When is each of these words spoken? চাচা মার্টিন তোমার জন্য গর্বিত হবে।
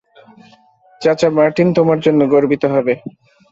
চাচা 1.01 1.29
মার্টিন 1.37 1.67
তোমার 1.77 1.99
জন্য 2.05 2.21
গর্বিত 2.33 2.63
হবে। 2.73 2.93